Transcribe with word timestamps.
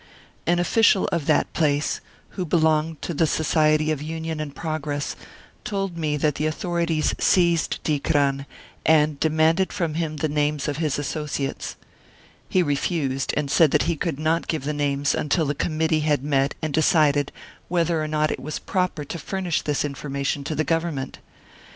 An 0.47 0.57
official 0.57 1.05
of 1.09 1.27
that 1.27 1.53
place, 1.53 2.01
who 2.29 2.43
belonged 2.43 3.03
to 3.03 3.13
the 3.13 3.27
Society 3.27 3.91
of 3.91 4.01
Union 4.01 4.39
and 4.39 4.55
Progress, 4.55 5.15
told 5.63 5.95
me 5.95 6.17
that 6.17 6.33
the 6.41 6.47
authorities 6.47 7.13
seized 7.19 7.77
Dikran 7.83 8.47
and 8.83 9.19
demanded 9.19 9.71
from 9.71 9.93
him 9.93 10.17
the 10.17 10.27
names 10.27 10.67
of 10.67 10.77
his 10.77 10.97
associates. 10.97 11.75
He 12.49 12.63
refused, 12.63 13.31
and 13.37 13.51
said 13.51 13.69
that 13.69 13.83
he 13.83 13.95
could 13.95 14.17
not 14.19 14.47
give 14.47 14.63
the 14.63 14.73
names 14.73 15.13
until 15.13 15.45
the 15.45 15.53
committee 15.53 15.99
had 15.99 16.23
met 16.23 16.55
and 16.63 16.73
decided 16.73 17.31
whether 17.67 18.01
or 18.03 18.07
not 18.07 18.31
it 18.31 18.39
was 18.39 18.57
proper 18.57 19.05
to 19.05 19.19
furnish 19.19 19.61
this 19.61 19.85
information 19.85 20.43
to 20.45 20.55
the 20.55 20.63
Government. 20.63 21.19